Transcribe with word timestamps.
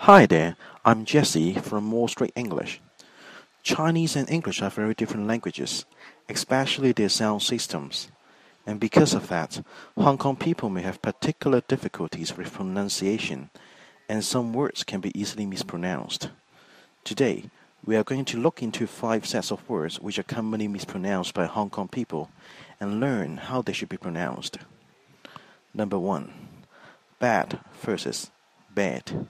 Hi 0.00 0.26
there, 0.26 0.56
I'm 0.84 1.04
Jesse 1.04 1.54
from 1.54 1.90
Wall 1.90 2.06
Street 2.06 2.30
English. 2.36 2.80
Chinese 3.64 4.14
and 4.14 4.30
English 4.30 4.62
are 4.62 4.70
very 4.70 4.94
different 4.94 5.26
languages, 5.26 5.84
especially 6.28 6.92
their 6.92 7.08
sound 7.08 7.42
systems. 7.42 8.08
And 8.66 8.78
because 8.78 9.14
of 9.14 9.26
that, 9.28 9.60
Hong 9.96 10.18
Kong 10.18 10.36
people 10.36 10.68
may 10.68 10.82
have 10.82 11.02
particular 11.02 11.60
difficulties 11.66 12.36
with 12.36 12.52
pronunciation, 12.52 13.50
and 14.08 14.22
some 14.22 14.52
words 14.52 14.84
can 14.84 15.00
be 15.00 15.18
easily 15.18 15.46
mispronounced. 15.46 16.28
Today, 17.02 17.50
we 17.84 17.96
are 17.96 18.04
going 18.04 18.26
to 18.26 18.38
look 18.38 18.62
into 18.62 18.86
five 18.86 19.26
sets 19.26 19.50
of 19.50 19.68
words 19.68 19.98
which 19.98 20.20
are 20.20 20.24
commonly 20.24 20.68
mispronounced 20.68 21.34
by 21.34 21.46
Hong 21.46 21.70
Kong 21.70 21.88
people 21.88 22.30
and 22.78 23.00
learn 23.00 23.38
how 23.38 23.60
they 23.62 23.72
should 23.72 23.88
be 23.88 23.96
pronounced. 23.96 24.58
Number 25.74 25.98
one, 25.98 26.32
bad 27.18 27.58
versus 27.82 28.30
bad. 28.72 29.26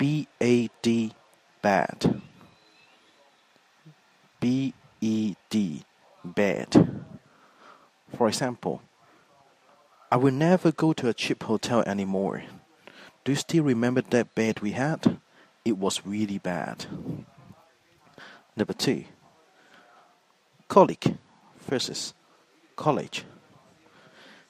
B 0.00 0.26
A 0.40 0.70
D, 0.80 1.12
bad. 1.60 2.22
B 4.40 4.72
E 5.02 5.34
D, 5.50 5.84
bad. 6.24 7.04
For 8.16 8.26
example, 8.26 8.80
I 10.10 10.16
will 10.16 10.32
never 10.32 10.72
go 10.72 10.94
to 10.94 11.10
a 11.10 11.12
cheap 11.12 11.42
hotel 11.42 11.82
anymore. 11.86 12.44
Do 13.24 13.32
you 13.32 13.36
still 13.36 13.62
remember 13.62 14.00
that 14.00 14.34
bed 14.34 14.60
we 14.60 14.70
had? 14.70 15.20
It 15.66 15.76
was 15.76 16.06
really 16.06 16.38
bad. 16.38 16.86
Number 18.56 18.72
two, 18.72 19.04
colic 20.66 21.08
versus 21.68 22.14
college. 22.74 23.24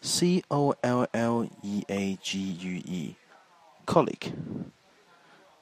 C 0.01 0.45
O 0.49 0.75
L 0.85 1.09
L 1.13 1.51
E 1.65 1.83
A 1.89 2.17
G 2.23 2.39
U 2.39 2.83
E, 2.87 3.17
colic. 3.85 4.33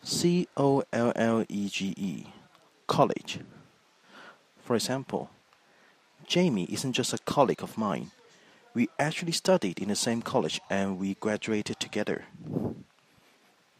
C 0.03 0.49
O 0.57 0.83
L 0.93 1.13
L 1.15 1.45
E 1.49 1.69
G 1.69 1.95
E, 1.97 2.27
college. 2.87 3.41
For 4.65 4.77
example, 4.77 5.31
Jamie 6.27 6.69
isn't 6.71 6.93
just 6.93 7.13
a 7.13 7.19
colleague 7.19 7.63
of 7.63 7.79
mine. 7.79 8.11
We 8.75 8.89
actually 8.99 9.33
studied 9.33 9.79
in 9.79 9.89
the 9.89 9.97
same 9.97 10.23
college 10.23 10.61
and 10.71 10.99
we 10.99 11.15
graduated 11.15 11.81
together. 11.81 12.25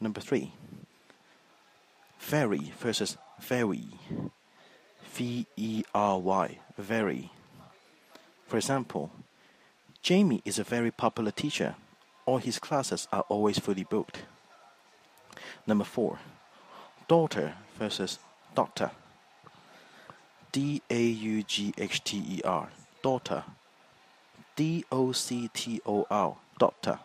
Number 0.01 0.21
three, 0.21 0.53
very 2.21 2.73
versus 2.79 3.17
very. 3.41 3.87
V 5.15 5.47
E 5.57 5.85
R 5.95 6.19
Y, 6.19 6.59
very. 6.77 7.31
For 8.47 8.57
example, 8.57 9.11
Jamie 10.03 10.43
is 10.45 10.59
a 10.59 10.65
very 10.65 10.91
popular 10.91 11.31
teacher. 11.31 11.75
All 12.25 12.39
his 12.39 12.59
classes 12.59 13.09
are 13.13 13.25
always 13.29 13.59
fully 13.59 13.85
booked. 13.85 14.23
Number 15.67 15.85
four, 15.85 16.19
daughter 17.07 17.55
versus 17.79 18.19
doctor. 18.55 18.91
D 20.53 20.83
A 20.91 21.03
U 21.03 21.43
G 21.43 21.75
H 21.77 22.03
T 22.05 22.17
E 22.19 22.41
R, 22.45 22.71
daughter. 23.03 23.45
D 24.57 24.85
O 24.91 25.13
C 25.13 25.51
T 25.53 25.81
O 25.87 26.07
R, 26.11 26.37
doctor. 26.59 26.99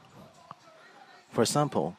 For 1.31 1.41
example, 1.41 1.97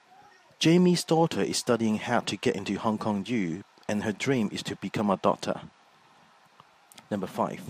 Jamie's 0.58 1.04
daughter 1.04 1.42
is 1.42 1.58
studying 1.58 1.98
how 1.98 2.20
to 2.20 2.36
get 2.36 2.56
into 2.56 2.78
Hong 2.78 2.98
Kong 2.98 3.24
U, 3.26 3.64
and 3.88 4.02
her 4.04 4.12
dream 4.12 4.48
is 4.52 4.62
to 4.62 4.76
become 4.76 5.10
a 5.10 5.16
doctor. 5.16 5.60
Number 7.10 7.26
five, 7.26 7.60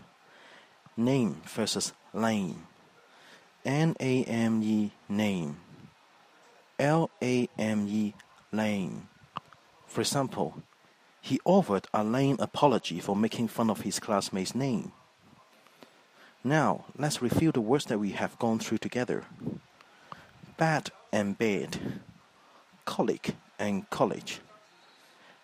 name 0.97 1.43
versus 1.45 1.93
lame. 2.13 2.67
N 3.65 3.97
A 3.99 4.25
M 4.25 4.63
E, 4.63 4.93
name. 5.09 5.57
L 6.79 7.11
A 7.23 7.49
M 7.59 7.89
E, 7.89 8.15
lame. 8.53 9.09
For 9.95 10.01
example, 10.01 10.61
he 11.21 11.39
offered 11.45 11.87
a 11.95 12.03
lame 12.03 12.39
apology 12.41 12.99
for 12.99 13.15
making 13.15 13.47
fun 13.47 13.71
of 13.71 13.83
his 13.83 14.01
classmate's 14.01 14.53
name. 14.53 14.91
Now, 16.43 16.87
let's 16.99 17.23
review 17.23 17.53
the 17.53 17.61
words 17.61 17.85
that 17.85 18.01
we 18.01 18.11
have 18.11 18.37
gone 18.41 18.59
through 18.59 18.79
together 18.79 19.23
bad 20.57 20.91
and 21.13 21.39
bed, 21.39 22.01
colic 22.85 23.37
and 23.57 23.89
college, 23.91 24.41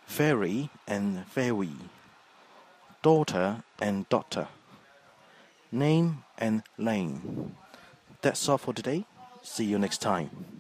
very 0.09 0.69
and 0.89 1.25
very, 1.27 1.71
daughter 3.03 3.63
and 3.81 4.09
daughter, 4.09 4.49
name 5.71 6.25
and 6.39 6.65
lame. 6.77 7.55
That's 8.21 8.49
all 8.49 8.59
for 8.59 8.75
today. 8.75 9.05
See 9.43 9.67
you 9.67 9.79
next 9.79 9.99
time. 9.99 10.60